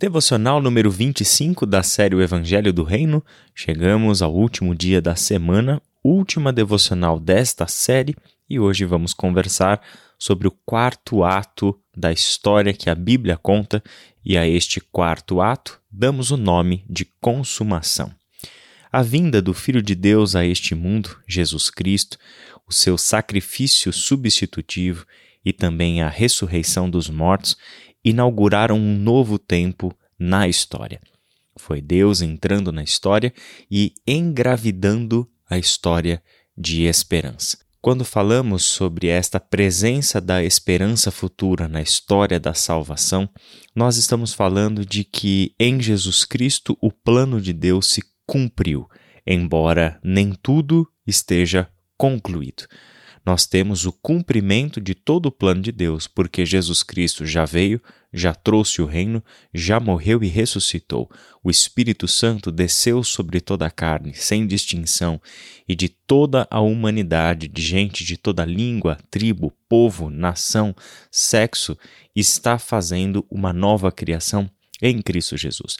Devocional 0.00 0.62
número 0.62 0.90
25 0.90 1.66
da 1.66 1.82
série 1.82 2.14
O 2.14 2.22
Evangelho 2.22 2.72
do 2.72 2.82
Reino. 2.82 3.22
Chegamos 3.54 4.22
ao 4.22 4.34
último 4.34 4.74
dia 4.74 4.98
da 4.98 5.14
semana, 5.14 5.78
última 6.02 6.54
devocional 6.54 7.20
desta 7.20 7.66
série, 7.66 8.16
e 8.48 8.58
hoje 8.58 8.86
vamos 8.86 9.12
conversar 9.12 9.78
sobre 10.18 10.48
o 10.48 10.52
quarto 10.64 11.22
ato 11.22 11.78
da 11.94 12.10
história 12.10 12.72
que 12.72 12.88
a 12.88 12.94
Bíblia 12.94 13.36
conta, 13.36 13.84
e 14.24 14.38
a 14.38 14.48
este 14.48 14.80
quarto 14.80 15.38
ato 15.38 15.78
damos 15.90 16.30
o 16.30 16.38
nome 16.38 16.82
de 16.88 17.04
consumação. 17.20 18.10
A 18.90 19.02
vinda 19.02 19.42
do 19.42 19.52
Filho 19.52 19.82
de 19.82 19.94
Deus 19.94 20.34
a 20.34 20.46
este 20.46 20.74
mundo, 20.74 21.14
Jesus 21.28 21.68
Cristo, 21.68 22.16
o 22.66 22.72
seu 22.72 22.96
sacrifício 22.96 23.92
substitutivo 23.92 25.04
e 25.44 25.52
também 25.52 26.00
a 26.00 26.08
ressurreição 26.08 26.88
dos 26.88 27.10
mortos 27.10 27.56
inauguraram 28.04 28.76
um 28.76 28.96
novo 28.98 29.38
tempo 29.38 29.96
na 30.18 30.48
história. 30.48 31.00
Foi 31.56 31.80
Deus 31.80 32.22
entrando 32.22 32.72
na 32.72 32.82
história 32.82 33.32
e 33.70 33.92
engravidando 34.06 35.28
a 35.48 35.58
história 35.58 36.22
de 36.56 36.84
esperança. 36.84 37.58
Quando 37.82 38.04
falamos 38.04 38.64
sobre 38.64 39.08
esta 39.08 39.40
presença 39.40 40.20
da 40.20 40.44
esperança 40.44 41.10
futura 41.10 41.66
na 41.66 41.80
história 41.80 42.38
da 42.38 42.52
salvação, 42.52 43.28
nós 43.74 43.96
estamos 43.96 44.34
falando 44.34 44.84
de 44.84 45.02
que 45.02 45.54
em 45.58 45.80
Jesus 45.80 46.24
Cristo 46.24 46.76
o 46.80 46.92
plano 46.92 47.40
de 47.40 47.54
Deus 47.54 47.88
se 47.88 48.02
cumpriu, 48.26 48.86
embora 49.26 49.98
nem 50.04 50.32
tudo 50.32 50.86
esteja 51.06 51.68
concluído 51.96 52.64
nós 53.24 53.46
temos 53.46 53.84
o 53.84 53.92
cumprimento 53.92 54.80
de 54.80 54.94
todo 54.94 55.26
o 55.26 55.32
plano 55.32 55.60
de 55.60 55.70
Deus, 55.70 56.06
porque 56.06 56.46
Jesus 56.46 56.82
Cristo 56.82 57.26
já 57.26 57.44
veio, 57.44 57.80
já 58.12 58.34
trouxe 58.34 58.80
o 58.80 58.86
reino, 58.86 59.22
já 59.52 59.78
morreu 59.78 60.22
e 60.24 60.26
ressuscitou. 60.26 61.10
O 61.44 61.50
Espírito 61.50 62.08
Santo 62.08 62.50
desceu 62.50 63.04
sobre 63.04 63.40
toda 63.40 63.66
a 63.66 63.70
carne, 63.70 64.14
sem 64.14 64.46
distinção, 64.46 65.20
e 65.68 65.74
de 65.74 65.88
toda 65.88 66.46
a 66.50 66.60
humanidade, 66.60 67.46
de 67.46 67.62
gente 67.62 68.04
de 68.04 68.16
toda 68.16 68.44
língua, 68.44 68.98
tribo, 69.10 69.52
povo, 69.68 70.10
nação, 70.10 70.74
sexo, 71.10 71.76
está 72.16 72.58
fazendo 72.58 73.24
uma 73.30 73.52
nova 73.52 73.92
criação 73.92 74.50
em 74.82 75.00
Cristo 75.02 75.36
Jesus. 75.36 75.76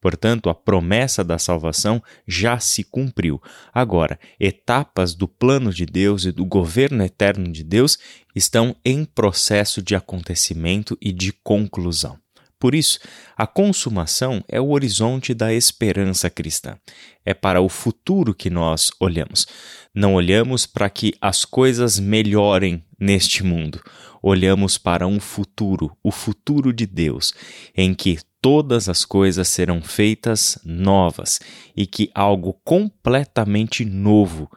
Portanto, 0.00 0.48
a 0.48 0.54
promessa 0.54 1.24
da 1.24 1.38
salvação 1.38 2.02
já 2.26 2.58
se 2.58 2.84
cumpriu. 2.84 3.40
Agora, 3.72 4.18
etapas 4.38 5.14
do 5.14 5.26
plano 5.26 5.72
de 5.72 5.86
Deus 5.86 6.24
e 6.24 6.32
do 6.32 6.44
governo 6.44 7.02
eterno 7.02 7.50
de 7.50 7.64
Deus 7.64 7.98
estão 8.34 8.76
em 8.84 9.04
processo 9.04 9.82
de 9.82 9.94
acontecimento 9.94 10.96
e 11.00 11.12
de 11.12 11.32
conclusão. 11.32 12.18
Por 12.58 12.74
isso, 12.74 12.98
a 13.36 13.46
consumação 13.46 14.42
é 14.48 14.58
o 14.58 14.70
horizonte 14.70 15.34
da 15.34 15.52
esperança 15.52 16.30
cristã. 16.30 16.78
É 17.24 17.34
para 17.34 17.60
o 17.60 17.68
futuro 17.68 18.34
que 18.34 18.48
nós 18.48 18.90
olhamos. 18.98 19.46
Não 19.94 20.14
olhamos 20.14 20.64
para 20.64 20.88
que 20.88 21.14
as 21.20 21.44
coisas 21.44 21.98
melhorem 21.98 22.82
neste 22.98 23.44
mundo. 23.44 23.82
Olhamos 24.22 24.78
para 24.78 25.06
um 25.06 25.20
futuro, 25.20 25.96
o 26.02 26.10
futuro 26.10 26.72
de 26.72 26.86
Deus, 26.86 27.34
em 27.76 27.94
que 27.94 28.18
todas 28.46 28.88
as 28.88 29.04
coisas 29.04 29.48
serão 29.48 29.82
feitas 29.82 30.56
novas 30.64 31.40
e 31.76 31.84
que 31.84 32.12
algo 32.14 32.52
completamente 32.62 33.84
novo 33.84 34.48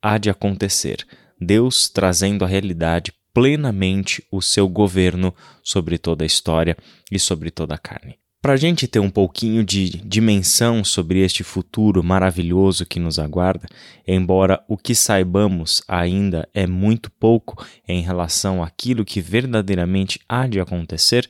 há 0.00 0.16
de 0.16 0.30
acontecer. 0.30 1.04
Deus 1.40 1.88
trazendo 1.88 2.44
à 2.44 2.46
realidade 2.46 3.12
plenamente 3.34 4.24
o 4.30 4.40
seu 4.40 4.68
governo 4.68 5.34
sobre 5.60 5.98
toda 5.98 6.24
a 6.24 6.26
história 6.26 6.76
e 7.10 7.18
sobre 7.18 7.50
toda 7.50 7.74
a 7.74 7.78
carne. 7.78 8.14
Para 8.40 8.52
a 8.52 8.56
gente 8.56 8.86
ter 8.86 9.00
um 9.00 9.10
pouquinho 9.10 9.64
de 9.64 9.88
dimensão 9.88 10.84
sobre 10.84 11.18
este 11.18 11.42
futuro 11.42 12.00
maravilhoso 12.00 12.86
que 12.86 13.00
nos 13.00 13.18
aguarda, 13.18 13.66
embora 14.06 14.62
o 14.68 14.76
que 14.76 14.94
saibamos 14.94 15.82
ainda 15.88 16.48
é 16.54 16.64
muito 16.64 17.10
pouco 17.10 17.64
em 17.88 18.02
relação 18.02 18.62
àquilo 18.62 19.04
que 19.04 19.20
verdadeiramente 19.20 20.20
há 20.28 20.46
de 20.46 20.60
acontecer, 20.60 21.28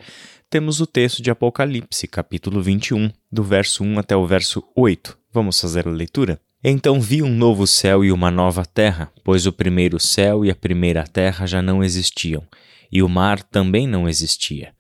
temos 0.53 0.83
o 0.83 0.87
texto 0.87 1.23
de 1.23 1.31
Apocalipse, 1.31 2.07
capítulo 2.07 2.61
21, 2.61 3.11
do 3.33 3.43
verso 3.43 3.83
1 3.83 3.99
até 3.99 4.15
o 4.15 4.27
verso 4.27 4.63
8. 4.77 5.17
Vamos 5.33 5.59
fazer 5.59 5.89
a 5.89 5.91
leitura? 5.91 6.39
Então 6.63 7.01
vi 7.01 7.23
um 7.23 7.35
novo 7.35 7.67
céu 7.67 8.05
e 8.05 8.13
uma 8.13 8.31
nova 8.31 8.63
terra, 8.67 9.11
pois 9.25 9.47
o 9.47 9.53
primeiro 9.53 9.99
céu 9.99 10.45
e 10.45 10.51
a 10.51 10.55
primeira 10.55 11.05
terra 11.05 11.47
já 11.47 11.63
não 11.63 11.83
existiam, 11.83 12.47
e 12.93 13.03
o 13.03 13.09
mar 13.09 13.43
também 13.43 13.87
não 13.87 14.07
existia. 14.07 14.75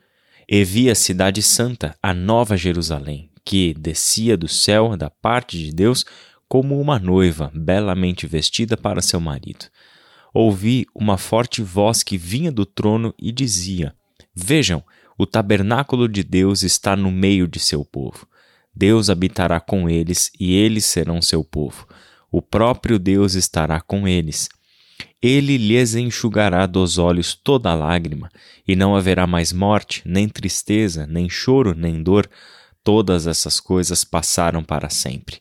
E 0.46 0.62
vi 0.62 0.90
a 0.90 0.94
cidade 0.94 1.42
santa, 1.42 1.96
a 2.02 2.12
nova 2.12 2.54
Jerusalém, 2.54 3.30
que 3.42 3.72
descia 3.72 4.36
do 4.36 4.48
céu 4.48 4.94
da 4.94 5.08
parte 5.08 5.56
de 5.56 5.72
Deus 5.72 6.04
como 6.46 6.78
uma 6.78 6.98
noiva 6.98 7.50
belamente 7.54 8.26
vestida 8.26 8.76
para 8.76 9.00
seu 9.00 9.18
marido. 9.18 9.64
Ouvi 10.34 10.84
uma 10.94 11.16
forte 11.16 11.62
voz 11.62 12.02
que 12.02 12.18
vinha 12.18 12.52
do 12.52 12.66
trono 12.66 13.14
e 13.18 13.32
dizia: 13.32 13.94
Vejam, 14.34 14.84
o 15.18 15.26
tabernáculo 15.26 16.08
de 16.08 16.22
Deus 16.22 16.62
está 16.62 16.96
no 16.96 17.10
meio 17.10 17.46
de 17.46 17.58
seu 17.58 17.84
povo. 17.84 18.26
Deus 18.74 19.10
habitará 19.10 19.60
com 19.60 19.88
eles 19.88 20.30
e 20.40 20.54
eles 20.54 20.86
serão 20.86 21.20
seu 21.20 21.44
povo. 21.44 21.86
O 22.30 22.40
próprio 22.40 22.98
Deus 22.98 23.34
estará 23.34 23.80
com 23.80 24.08
eles. 24.08 24.48
Ele 25.20 25.56
lhes 25.56 25.94
enxugará 25.94 26.66
dos 26.66 26.98
olhos 26.98 27.34
toda 27.34 27.74
lágrima, 27.74 28.30
e 28.66 28.74
não 28.74 28.96
haverá 28.96 29.26
mais 29.26 29.52
morte, 29.52 30.02
nem 30.04 30.28
tristeza, 30.28 31.06
nem 31.06 31.28
choro, 31.28 31.74
nem 31.74 32.02
dor. 32.02 32.28
Todas 32.82 33.26
essas 33.26 33.60
coisas 33.60 34.02
passaram 34.02 34.64
para 34.64 34.90
sempre. 34.90 35.40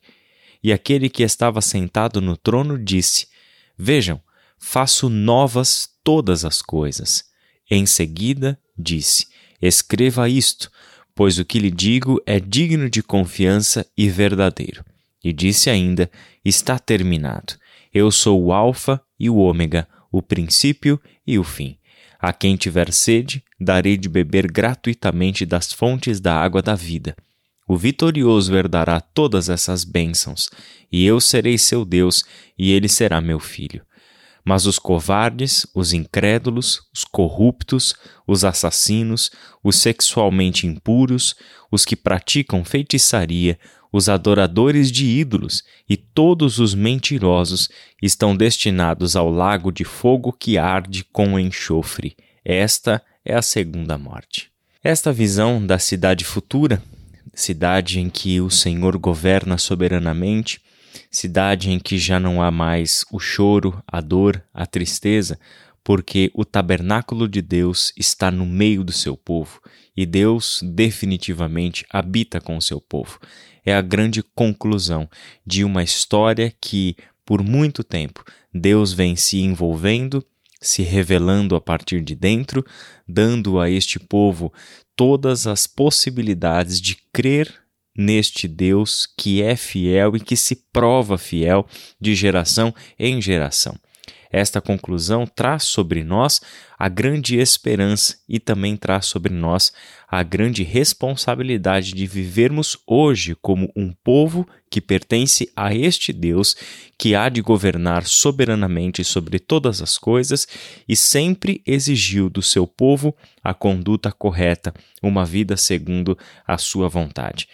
E 0.63 0.71
aquele 0.71 1.09
que 1.09 1.23
estava 1.23 1.61
sentado 1.61 2.21
no 2.21 2.37
trono 2.37 2.77
disse: 2.77 3.27
Vejam, 3.75 4.21
faço 4.59 5.09
novas 5.09 5.89
todas 6.03 6.45
as 6.45 6.61
coisas. 6.61 7.23
Em 7.69 7.85
seguida, 7.85 8.59
disse: 8.77 9.27
Escreva 9.61 10.27
isto, 10.27 10.71
pois 11.13 11.37
o 11.37 11.45
que 11.45 11.59
lhe 11.59 11.69
digo 11.69 12.21
é 12.25 12.39
digno 12.39 12.89
de 12.89 13.03
confiança 13.03 13.85
e 13.97 14.09
verdadeiro. 14.09 14.83
E 15.23 15.31
disse 15.31 15.69
ainda: 15.69 16.09
Está 16.43 16.79
terminado. 16.79 17.53
Eu 17.93 18.11
sou 18.11 18.41
o 18.43 18.53
Alfa 18.53 19.01
e 19.19 19.29
o 19.29 19.35
Ômega, 19.35 19.87
o 20.11 20.21
princípio 20.21 20.99
e 21.27 21.37
o 21.37 21.43
fim. 21.43 21.77
A 22.19 22.31
quem 22.31 22.55
tiver 22.55 22.91
sede, 22.91 23.43
darei 23.59 23.97
de 23.97 24.07
beber 24.07 24.51
gratuitamente 24.51 25.45
das 25.45 25.71
fontes 25.71 26.19
da 26.19 26.35
água 26.35 26.61
da 26.61 26.75
vida. 26.75 27.15
O 27.67 27.77
vitorioso 27.77 28.55
herdará 28.55 28.99
todas 28.99 29.49
essas 29.49 29.83
bênçãos, 29.83 30.49
e 30.91 31.05
eu 31.05 31.21
serei 31.21 31.57
seu 31.57 31.85
Deus, 31.85 32.23
e 32.57 32.71
ele 32.71 32.89
será 32.89 33.21
meu 33.21 33.39
filho. 33.39 33.81
Mas 34.43 34.65
os 34.65 34.79
covardes, 34.79 35.67
os 35.75 35.93
incrédulos, 35.93 36.81
os 36.93 37.03
corruptos, 37.03 37.93
os 38.25 38.43
assassinos, 38.43 39.29
os 39.63 39.75
sexualmente 39.75 40.65
impuros, 40.65 41.35
os 41.71 41.85
que 41.85 41.95
praticam 41.95 42.65
feitiçaria, 42.65 43.59
os 43.91 44.07
adoradores 44.07 44.91
de 44.91 45.05
ídolos 45.05 45.63
e 45.89 45.97
todos 45.97 46.59
os 46.59 46.73
mentirosos 46.73 47.69
estão 48.01 48.35
destinados 48.35 49.15
ao 49.15 49.29
lago 49.29 49.71
de 49.71 49.83
fogo 49.83 50.31
que 50.31 50.57
arde 50.57 51.03
com 51.11 51.37
enxofre. 51.37 52.15
Esta 52.43 53.03
é 53.25 53.35
a 53.35 53.41
segunda 53.41 53.97
morte. 53.97 54.49
Esta 54.83 55.11
visão 55.11 55.63
da 55.63 55.77
cidade 55.77 56.25
futura, 56.25 56.81
cidade 57.33 57.99
em 57.99 58.09
que 58.09 58.41
o 58.41 58.49
Senhor 58.49 58.97
governa 58.97 59.57
soberanamente, 59.57 60.61
cidade 61.09 61.69
em 61.69 61.79
que 61.79 61.97
já 61.97 62.19
não 62.19 62.41
há 62.41 62.51
mais 62.51 63.05
o 63.11 63.19
choro, 63.19 63.81
a 63.87 64.01
dor, 64.01 64.43
a 64.53 64.65
tristeza, 64.65 65.39
porque 65.83 66.31
o 66.33 66.45
tabernáculo 66.45 67.27
de 67.27 67.41
Deus 67.41 67.91
está 67.97 68.29
no 68.29 68.45
meio 68.45 68.83
do 68.83 68.91
seu 68.91 69.17
povo 69.17 69.61
e 69.95 70.05
Deus 70.05 70.61
definitivamente 70.63 71.85
habita 71.89 72.39
com 72.39 72.55
o 72.55 72.61
seu 72.61 72.79
povo. 72.79 73.19
É 73.65 73.73
a 73.73 73.81
grande 73.81 74.23
conclusão 74.23 75.09
de 75.45 75.63
uma 75.63 75.83
história 75.83 76.53
que, 76.61 76.95
por 77.25 77.43
muito 77.43 77.83
tempo, 77.83 78.23
Deus 78.53 78.93
vem 78.93 79.15
se 79.15 79.39
envolvendo, 79.41 80.25
se 80.61 80.81
revelando 80.83 81.55
a 81.55 81.61
partir 81.61 82.01
de 82.01 82.15
dentro, 82.15 82.65
dando 83.07 83.59
a 83.59 83.69
este 83.69 83.99
povo 83.99 84.53
todas 84.95 85.47
as 85.47 85.65
possibilidades 85.65 86.79
de 86.79 86.97
crer 87.11 87.60
neste 87.95 88.47
Deus 88.47 89.07
que 89.17 89.41
é 89.41 89.55
fiel 89.55 90.15
e 90.15 90.19
que 90.19 90.35
se 90.35 90.55
prova 90.71 91.17
fiel 91.17 91.67
de 91.99 92.15
geração 92.15 92.73
em 92.97 93.21
geração. 93.21 93.77
Esta 94.31 94.61
conclusão 94.61 95.27
traz 95.27 95.63
sobre 95.63 96.05
nós 96.05 96.39
a 96.79 96.87
grande 96.87 97.37
esperança 97.37 98.15
e 98.29 98.39
também 98.39 98.77
traz 98.77 99.05
sobre 99.05 99.33
nós 99.33 99.73
a 100.07 100.23
grande 100.23 100.63
responsabilidade 100.63 101.93
de 101.93 102.07
vivermos 102.07 102.77
hoje 102.87 103.35
como 103.41 103.69
um 103.75 103.91
povo 103.91 104.47
que 104.69 104.79
pertence 104.79 105.51
a 105.53 105.75
este 105.75 106.13
Deus 106.13 106.55
que 106.97 107.13
há 107.13 107.27
de 107.27 107.41
governar 107.41 108.05
soberanamente 108.05 109.03
sobre 109.03 109.37
todas 109.37 109.81
as 109.81 109.97
coisas 109.97 110.47
e 110.87 110.95
sempre 110.95 111.61
exigiu 111.65 112.29
do 112.29 112.41
seu 112.41 112.65
povo 112.65 113.13
a 113.43 113.53
conduta 113.53 114.13
correta, 114.13 114.73
uma 115.03 115.25
vida 115.25 115.57
segundo 115.57 116.17
a 116.47 116.57
sua 116.57 116.87
vontade. 116.87 117.49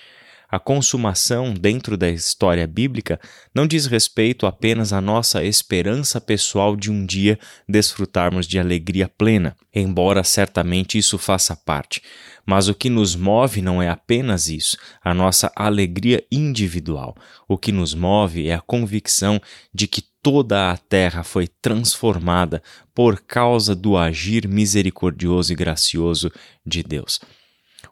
A 0.50 0.60
consumação 0.60 1.54
dentro 1.54 1.98
da 1.98 2.10
história 2.10 2.66
bíblica 2.66 3.20
não 3.54 3.68
diz 3.68 3.86
respeito 3.86 4.46
apenas 4.46 4.94
à 4.94 5.02
nossa 5.02 5.44
esperança 5.44 6.22
pessoal 6.22 6.78
de 6.78 6.90
um 6.90 7.06
dia 7.06 7.38
desfrutarmos 7.68 8.48
de 8.48 8.58
alegria 8.58 9.10
plena, 9.10 9.58
embora 9.76 10.24
certamente 10.24 10.98
isso 10.98 11.18
faça 11.18 11.54
parte. 11.54 12.02
Mas 12.46 12.70
o 12.70 12.74
que 12.74 12.90
nos 12.90 13.14
move 13.14 13.62
não 13.62 13.82
é 13.82 13.90
apenas 13.90 14.48
isso, 14.48 14.78
a 15.04 15.14
nossa 15.14 15.52
alegria 15.54 16.24
individual. 16.32 17.14
O 17.46 17.58
que 17.58 17.74
nos 17.74 17.94
move 17.94 18.48
é 18.48 18.54
a 18.54 18.62
convicção 18.62 19.42
de 19.74 19.86
que 19.86 20.02
toda 20.24 20.72
a 20.72 20.78
terra 20.78 21.24
foi 21.24 21.48
transformada 21.62 22.64
por 22.96 23.20
causa 23.20 23.76
do 23.76 23.98
agir 23.98 24.48
misericordioso 24.48 25.52
e 25.52 25.56
gracioso 25.56 26.32
de 26.66 26.84
Deus. 26.84 27.20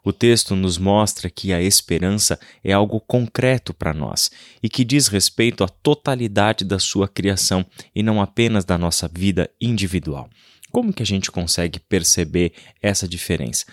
O 0.06 0.12
texto 0.12 0.54
nos 0.54 0.78
mostra 0.78 1.28
que 1.28 1.52
a 1.52 1.60
esperança 1.60 2.38
é 2.62 2.72
algo 2.72 3.00
concreto 3.00 3.74
para 3.74 3.92
nós 3.92 4.30
e 4.62 4.68
que 4.68 4.84
diz 4.84 5.08
respeito 5.08 5.64
à 5.64 5.68
totalidade 5.68 6.64
da 6.64 6.78
sua 6.78 7.08
criação 7.08 7.66
e 7.92 8.04
não 8.04 8.22
apenas 8.22 8.64
da 8.64 8.78
nossa 8.78 9.10
vida 9.12 9.50
individual. 9.60 10.30
Como 10.70 10.92
que 10.92 11.02
a 11.02 11.06
gente 11.06 11.28
consegue 11.32 11.80
perceber 11.80 12.52
essa 12.80 13.08
diferença? 13.08 13.66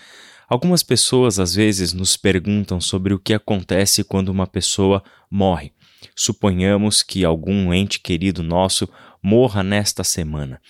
Algumas 0.48 0.82
pessoas 0.82 1.38
às 1.38 1.54
vezes 1.54 1.92
nos 1.92 2.16
perguntam 2.16 2.80
sobre 2.80 3.14
o 3.14 3.18
que 3.20 3.32
acontece 3.32 4.02
quando 4.02 4.30
uma 4.30 4.48
pessoa 4.48 5.04
morre. 5.30 5.70
Suponhamos 6.16 7.04
que 7.04 7.24
algum 7.24 7.72
ente 7.72 8.00
querido 8.00 8.42
nosso 8.42 8.88
morra 9.22 9.62
nesta 9.62 10.02
semana. 10.02 10.60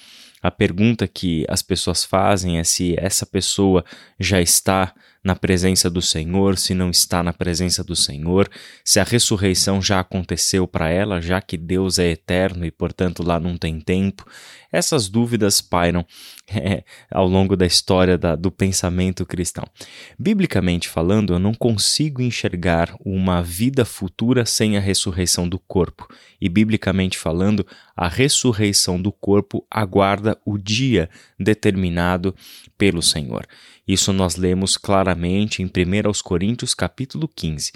A 0.43 0.50
pergunta 0.50 1.08
que 1.08 1.46
as 1.49 1.62
pessoas 1.62 2.05
fazem 2.05 2.58
é 2.58 2.64
se 2.64 2.94
essa 2.99 3.25
pessoa 3.25 3.82
já 4.20 4.43
está 4.43 4.94
na 5.25 5.35
presença 5.35 5.88
do 5.88 6.03
Senhor, 6.03 6.59
se 6.59 6.75
não 6.75 6.91
está 6.91 7.23
na 7.23 7.32
presença 7.32 7.82
do 7.82 7.97
Senhor, 7.97 8.49
se 8.85 9.00
a 9.00 9.05
ressurreição 9.05 9.81
já 9.81 10.00
aconteceu 10.00 10.69
para 10.69 10.91
ela, 10.91 11.21
já 11.21 11.41
que 11.41 11.56
Deus 11.56 11.99
é 11.99 12.11
eterno 12.11 12.67
e, 12.67 12.71
portanto, 12.71 13.23
lá 13.26 13.41
não 13.41 13.56
tem 13.56 13.81
tempo. 13.81 14.26
Essas 14.71 15.09
dúvidas 15.09 15.61
pairam 15.61 16.05
é, 16.53 16.85
ao 17.11 17.26
longo 17.26 17.56
da 17.56 17.65
história 17.65 18.19
da, 18.19 18.37
do 18.37 18.50
pensamento 18.50 19.25
cristão. 19.25 19.65
Biblicamente 20.19 20.88
falando, 20.88 21.32
eu 21.32 21.38
não 21.38 21.55
consigo 21.55 22.20
enxergar 22.20 22.94
uma 23.05 23.41
vida 23.41 23.85
futura 23.85 24.44
sem 24.44 24.77
a 24.77 24.81
ressurreição 24.81 25.49
do 25.49 25.59
corpo. 25.59 26.06
E, 26.38 26.49
biblicamente 26.49 27.17
falando, 27.17 27.67
a 27.97 28.09
ressurreição 28.09 29.00
do 29.00 29.11
corpo 29.11 29.65
aguarda 29.70 30.37
o 30.44 30.59
dia 30.59 31.09
determinado 31.38 32.35
pelo 32.77 33.00
Senhor. 33.00 33.47
Isso 33.86 34.12
nós 34.12 34.36
lemos 34.36 34.76
claramente 34.76 35.62
em 35.62 35.66
1 35.66 35.70
Coríntios 36.22 36.75
capítulo 36.75 37.28
15. 37.28 37.72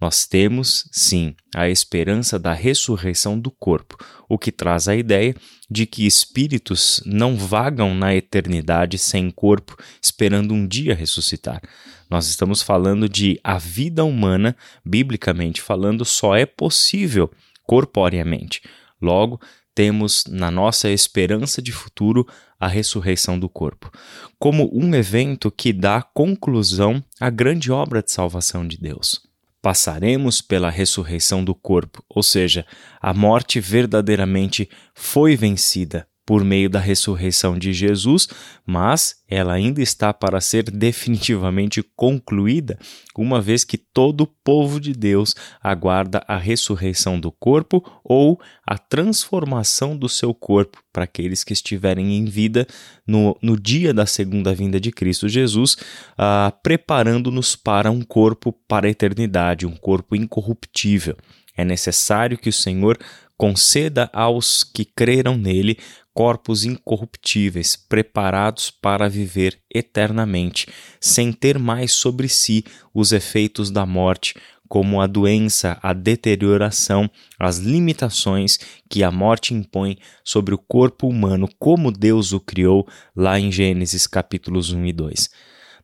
Nós 0.00 0.26
temos, 0.26 0.88
sim, 0.90 1.36
a 1.54 1.68
esperança 1.68 2.36
da 2.36 2.52
ressurreição 2.52 3.38
do 3.38 3.52
corpo, 3.52 3.96
o 4.28 4.36
que 4.36 4.50
traz 4.50 4.88
a 4.88 4.96
ideia 4.96 5.32
de 5.70 5.86
que 5.86 6.04
espíritos 6.04 7.00
não 7.06 7.36
vagam 7.36 7.94
na 7.94 8.12
eternidade 8.12 8.98
sem 8.98 9.30
corpo, 9.30 9.76
esperando 10.02 10.52
um 10.52 10.66
dia 10.66 10.92
ressuscitar. 10.92 11.62
Nós 12.10 12.26
estamos 12.26 12.62
falando 12.62 13.08
de 13.08 13.38
a 13.44 13.58
vida 13.58 14.04
humana, 14.04 14.56
biblicamente 14.84 15.62
falando, 15.62 16.04
só 16.04 16.34
é 16.34 16.44
possível 16.44 17.30
corporeamente. 17.64 18.60
Logo, 19.00 19.40
temos 19.74 20.24
na 20.28 20.50
nossa 20.50 20.90
esperança 20.90 21.62
de 21.62 21.72
futuro 21.72 22.26
a 22.58 22.68
ressurreição 22.68 23.38
do 23.38 23.48
corpo, 23.48 23.90
como 24.38 24.70
um 24.72 24.94
evento 24.94 25.50
que 25.50 25.72
dá 25.72 26.02
conclusão 26.02 27.02
à 27.20 27.30
grande 27.30 27.72
obra 27.72 28.02
de 28.02 28.12
salvação 28.12 28.66
de 28.66 28.78
Deus. 28.78 29.20
Passaremos 29.60 30.40
pela 30.40 30.70
ressurreição 30.70 31.44
do 31.44 31.54
corpo, 31.54 32.04
ou 32.08 32.22
seja, 32.22 32.66
a 33.00 33.14
morte 33.14 33.60
verdadeiramente 33.60 34.68
foi 34.94 35.36
vencida 35.36 36.06
por 36.32 36.42
meio 36.42 36.70
da 36.70 36.80
ressurreição 36.80 37.58
de 37.58 37.74
Jesus, 37.74 38.26
mas 38.64 39.16
ela 39.28 39.52
ainda 39.52 39.82
está 39.82 40.14
para 40.14 40.40
ser 40.40 40.62
definitivamente 40.70 41.82
concluída, 41.94 42.78
uma 43.14 43.38
vez 43.38 43.64
que 43.64 43.76
todo 43.76 44.22
o 44.22 44.26
povo 44.26 44.80
de 44.80 44.94
Deus 44.94 45.34
aguarda 45.62 46.24
a 46.26 46.38
ressurreição 46.38 47.20
do 47.20 47.30
corpo 47.30 47.84
ou 48.02 48.40
a 48.66 48.78
transformação 48.78 49.94
do 49.94 50.08
seu 50.08 50.32
corpo 50.32 50.82
para 50.90 51.04
aqueles 51.04 51.44
que 51.44 51.52
estiverem 51.52 52.16
em 52.16 52.24
vida 52.24 52.66
no, 53.06 53.36
no 53.42 53.60
dia 53.60 53.92
da 53.92 54.06
segunda 54.06 54.54
vinda 54.54 54.80
de 54.80 54.90
Cristo 54.90 55.28
Jesus, 55.28 55.74
uh, 56.12 56.50
preparando-nos 56.62 57.54
para 57.54 57.90
um 57.90 58.00
corpo 58.00 58.54
para 58.66 58.86
a 58.86 58.90
eternidade, 58.90 59.66
um 59.66 59.76
corpo 59.76 60.16
incorruptível. 60.16 61.14
É 61.54 61.62
necessário 61.62 62.38
que 62.38 62.48
o 62.48 62.52
Senhor 62.52 62.98
conceda 63.42 64.08
aos 64.12 64.62
que 64.62 64.84
creram 64.84 65.36
nele 65.36 65.76
corpos 66.14 66.64
incorruptíveis, 66.64 67.74
preparados 67.74 68.70
para 68.70 69.08
viver 69.08 69.58
eternamente, 69.68 70.68
sem 71.00 71.32
ter 71.32 71.58
mais 71.58 71.90
sobre 71.90 72.28
si 72.28 72.64
os 72.94 73.10
efeitos 73.10 73.68
da 73.68 73.84
morte, 73.84 74.36
como 74.68 75.00
a 75.00 75.08
doença, 75.08 75.76
a 75.82 75.92
deterioração, 75.92 77.10
as 77.36 77.58
limitações 77.58 78.60
que 78.88 79.02
a 79.02 79.10
morte 79.10 79.52
impõe 79.52 79.98
sobre 80.22 80.54
o 80.54 80.58
corpo 80.58 81.08
humano, 81.08 81.48
como 81.58 81.90
Deus 81.90 82.32
o 82.32 82.38
criou, 82.38 82.86
lá 83.16 83.40
em 83.40 83.50
Gênesis 83.50 84.06
capítulos 84.06 84.72
1 84.72 84.86
e 84.86 84.92
2. 84.92 85.30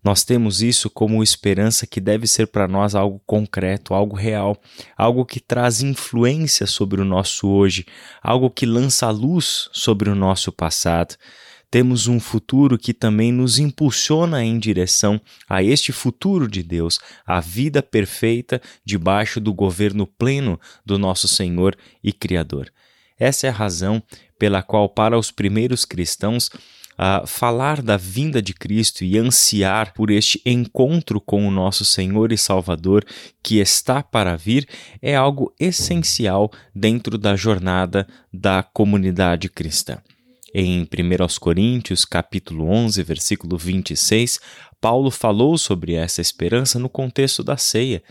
Nós 0.02 0.24
temos 0.24 0.62
isso 0.62 0.88
como 0.88 1.22
esperança 1.22 1.86
que 1.86 2.00
deve 2.00 2.26
ser 2.26 2.46
para 2.46 2.68
nós 2.68 2.94
algo 2.94 3.20
concreto, 3.26 3.94
algo 3.94 4.16
real, 4.16 4.60
algo 4.96 5.24
que 5.24 5.40
traz 5.40 5.82
influência 5.82 6.66
sobre 6.66 7.00
o 7.00 7.04
nosso 7.04 7.48
hoje, 7.48 7.84
algo 8.22 8.50
que 8.50 8.64
lança 8.64 9.10
luz 9.10 9.68
sobre 9.72 10.08
o 10.08 10.14
nosso 10.14 10.52
passado. 10.52 11.16
Temos 11.70 12.06
um 12.06 12.18
futuro 12.18 12.78
que 12.78 12.94
também 12.94 13.30
nos 13.30 13.58
impulsiona 13.58 14.42
em 14.42 14.58
direção 14.58 15.20
a 15.46 15.62
este 15.62 15.92
futuro 15.92 16.48
de 16.48 16.62
Deus, 16.62 16.98
a 17.26 17.40
vida 17.40 17.82
perfeita 17.82 18.62
debaixo 18.82 19.38
do 19.38 19.52
governo 19.52 20.06
pleno 20.06 20.58
do 20.86 20.98
nosso 20.98 21.28
Senhor 21.28 21.76
e 22.02 22.10
Criador. 22.10 22.72
Essa 23.18 23.48
é 23.48 23.50
a 23.50 23.52
razão 23.52 24.02
pela 24.38 24.62
qual, 24.62 24.88
para 24.88 25.18
os 25.18 25.30
primeiros 25.30 25.84
cristãos, 25.84 26.50
uh, 26.98 27.26
falar 27.26 27.80
da 27.80 27.96
vinda 27.96 28.42
de 28.42 28.52
Cristo 28.52 29.04
e 29.04 29.16
ansiar 29.16 29.94
por 29.94 30.10
este 30.10 30.42
encontro 30.44 31.20
com 31.20 31.46
o 31.46 31.50
nosso 31.50 31.84
Senhor 31.84 32.32
e 32.32 32.38
Salvador 32.38 33.04
que 33.42 33.58
está 33.58 34.02
para 34.02 34.36
vir 34.36 34.68
é 35.00 35.14
algo 35.14 35.54
essencial 35.58 36.50
dentro 36.74 37.16
da 37.16 37.36
jornada 37.36 38.06
da 38.32 38.62
comunidade 38.62 39.48
cristã. 39.48 39.98
Em 40.54 40.82
1 40.82 40.86
Coríntios, 41.38 42.04
capítulo 42.04 42.68
11, 42.68 43.02
versículo 43.02 43.58
26, 43.58 44.40
Paulo 44.80 45.10
falou 45.10 45.58
sobre 45.58 45.92
essa 45.92 46.22
esperança 46.22 46.78
no 46.78 46.88
contexto 46.88 47.44
da 47.44 47.56
ceia, 47.56 48.02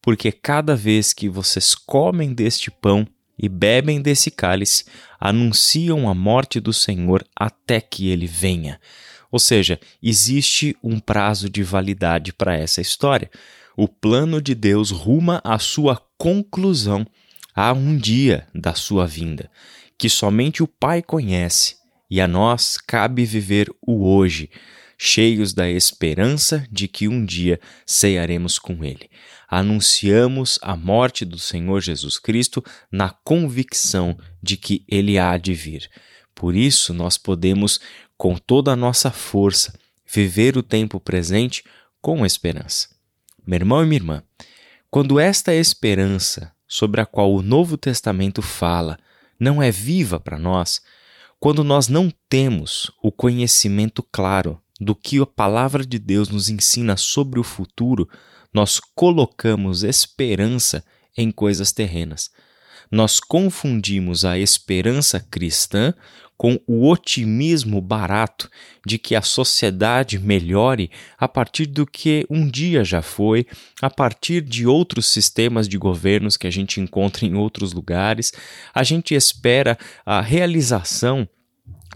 porque 0.00 0.30
cada 0.30 0.76
vez 0.76 1.12
que 1.12 1.28
vocês 1.28 1.74
comem 1.74 2.32
deste 2.32 2.70
pão 2.70 3.06
e 3.40 3.48
bebem 3.48 4.02
desse 4.02 4.30
cálice, 4.30 4.84
anunciam 5.18 6.10
a 6.10 6.14
morte 6.14 6.60
do 6.60 6.74
Senhor 6.74 7.24
até 7.34 7.80
que 7.80 8.10
ele 8.10 8.26
venha. 8.26 8.78
Ou 9.32 9.38
seja, 9.38 9.80
existe 10.02 10.76
um 10.82 11.00
prazo 11.00 11.48
de 11.48 11.62
validade 11.62 12.34
para 12.34 12.54
essa 12.54 12.82
história. 12.82 13.30
O 13.74 13.88
plano 13.88 14.42
de 14.42 14.54
Deus 14.54 14.90
ruma 14.90 15.40
à 15.42 15.58
sua 15.58 15.96
conclusão 16.18 17.06
a 17.54 17.72
um 17.72 17.96
dia 17.96 18.46
da 18.54 18.74
sua 18.74 19.06
vinda, 19.06 19.50
que 19.96 20.10
somente 20.10 20.62
o 20.62 20.68
Pai 20.68 21.02
conhece, 21.02 21.76
e 22.10 22.20
a 22.20 22.28
nós 22.28 22.76
cabe 22.76 23.24
viver 23.24 23.72
o 23.80 24.06
hoje, 24.06 24.50
cheios 24.98 25.54
da 25.54 25.70
esperança 25.70 26.66
de 26.70 26.86
que 26.86 27.08
um 27.08 27.24
dia 27.24 27.58
cearemos 27.86 28.58
com 28.58 28.84
Ele 28.84 29.08
anunciamos 29.50 30.58
a 30.62 30.76
morte 30.76 31.24
do 31.24 31.38
Senhor 31.38 31.80
Jesus 31.80 32.18
Cristo 32.18 32.64
na 32.90 33.10
convicção 33.10 34.16
de 34.40 34.56
que 34.56 34.84
ele 34.86 35.18
há 35.18 35.36
de 35.36 35.52
vir. 35.52 35.90
Por 36.34 36.54
isso, 36.54 36.94
nós 36.94 37.18
podemos, 37.18 37.80
com 38.16 38.36
toda 38.36 38.70
a 38.72 38.76
nossa 38.76 39.10
força, 39.10 39.74
viver 40.06 40.56
o 40.56 40.62
tempo 40.62 41.00
presente 41.00 41.64
com 42.00 42.24
esperança. 42.24 42.88
Meu 43.46 43.56
irmão 43.56 43.82
e 43.82 43.86
minha 43.86 43.98
irmã, 43.98 44.22
quando 44.90 45.18
esta 45.18 45.52
esperança 45.52 46.52
sobre 46.68 47.00
a 47.00 47.06
qual 47.06 47.34
o 47.34 47.42
Novo 47.42 47.76
Testamento 47.76 48.40
fala 48.40 48.96
não 49.38 49.62
é 49.62 49.70
viva 49.70 50.20
para 50.20 50.38
nós, 50.38 50.80
Quando 51.40 51.64
nós 51.64 51.88
não 51.88 52.12
temos 52.28 52.92
o 53.02 53.10
conhecimento 53.10 54.02
claro 54.12 54.60
do 54.78 54.94
que 54.94 55.18
a 55.18 55.24
palavra 55.24 55.86
de 55.86 55.98
Deus 55.98 56.28
nos 56.28 56.50
ensina 56.50 56.98
sobre 56.98 57.40
o 57.40 57.42
futuro, 57.42 58.06
nós 58.52 58.80
colocamos 58.94 59.82
esperança 59.84 60.84
em 61.16 61.30
coisas 61.30 61.72
terrenas. 61.72 62.30
Nós 62.90 63.20
confundimos 63.20 64.24
a 64.24 64.38
esperança 64.38 65.20
cristã 65.20 65.94
com 66.36 66.58
o 66.66 66.88
otimismo 66.88 67.82
barato 67.82 68.50
de 68.84 68.98
que 68.98 69.14
a 69.14 69.20
sociedade 69.20 70.18
melhore 70.18 70.90
a 71.18 71.28
partir 71.28 71.66
do 71.66 71.86
que 71.86 72.26
um 72.30 72.48
dia 72.48 72.82
já 72.82 73.02
foi, 73.02 73.46
a 73.80 73.90
partir 73.90 74.40
de 74.40 74.66
outros 74.66 75.06
sistemas 75.06 75.68
de 75.68 75.76
governos 75.76 76.38
que 76.38 76.46
a 76.46 76.50
gente 76.50 76.80
encontra 76.80 77.26
em 77.26 77.34
outros 77.34 77.74
lugares. 77.74 78.32
A 78.74 78.82
gente 78.82 79.14
espera 79.14 79.78
a 80.04 80.22
realização 80.22 81.28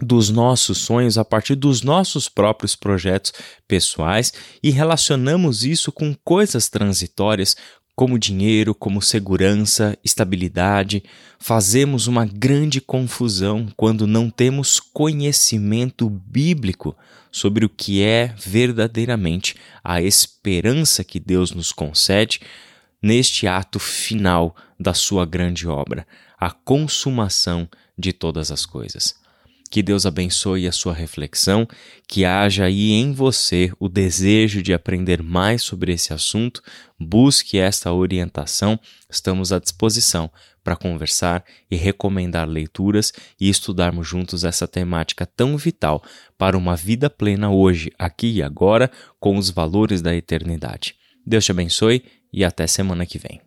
dos 0.01 0.29
nossos 0.29 0.79
sonhos 0.79 1.17
a 1.17 1.23
partir 1.23 1.55
dos 1.55 1.81
nossos 1.81 2.27
próprios 2.27 2.75
projetos 2.75 3.31
pessoais 3.67 4.33
e 4.61 4.69
relacionamos 4.69 5.63
isso 5.63 5.91
com 5.91 6.13
coisas 6.23 6.67
transitórias 6.67 7.55
como 7.95 8.19
dinheiro, 8.19 8.75
como 8.75 9.01
segurança, 9.01 9.97
estabilidade, 10.03 11.01
fazemos 11.39 12.07
uma 12.07 12.25
grande 12.25 12.81
confusão 12.81 13.67
quando 13.77 14.05
não 14.05 14.29
temos 14.29 14.81
conhecimento 14.81 16.09
bíblico 16.09 16.95
sobre 17.31 17.63
o 17.63 17.69
que 17.69 18.03
é 18.03 18.33
verdadeiramente 18.37 19.55
a 19.81 20.01
esperança 20.01 21.05
que 21.05 21.21
Deus 21.21 21.51
nos 21.51 21.71
concede 21.71 22.41
neste 23.01 23.47
ato 23.47 23.79
final 23.79 24.55
da 24.77 24.93
sua 24.93 25.25
grande 25.25 25.67
obra, 25.67 26.05
a 26.37 26.51
consumação 26.51 27.67
de 27.97 28.11
todas 28.11 28.51
as 28.51 28.65
coisas. 28.65 29.24
Que 29.69 29.81
Deus 29.81 30.05
abençoe 30.05 30.67
a 30.67 30.71
sua 30.71 30.93
reflexão, 30.93 31.67
que 32.07 32.23
haja 32.23 32.65
aí 32.65 32.91
em 32.91 33.11
você 33.11 33.71
o 33.79 33.89
desejo 33.89 34.61
de 34.61 34.73
aprender 34.73 35.21
mais 35.21 35.63
sobre 35.63 35.91
esse 35.91 36.13
assunto, 36.13 36.61
busque 36.99 37.57
esta 37.57 37.91
orientação, 37.91 38.79
estamos 39.09 39.51
à 39.51 39.59
disposição 39.59 40.31
para 40.63 40.75
conversar 40.75 41.43
e 41.69 41.75
recomendar 41.75 42.47
leituras 42.47 43.13
e 43.39 43.49
estudarmos 43.49 44.07
juntos 44.07 44.43
essa 44.43 44.67
temática 44.67 45.25
tão 45.25 45.57
vital 45.57 46.01
para 46.37 46.57
uma 46.57 46.75
vida 46.75 47.09
plena 47.09 47.51
hoje, 47.51 47.91
aqui 47.99 48.31
e 48.31 48.43
agora, 48.43 48.89
com 49.19 49.37
os 49.37 49.49
valores 49.49 50.01
da 50.01 50.15
eternidade. 50.15 50.95
Deus 51.25 51.45
te 51.45 51.51
abençoe 51.51 52.03
e 52.31 52.43
até 52.43 52.65
semana 52.65 53.05
que 53.05 53.19
vem. 53.19 53.44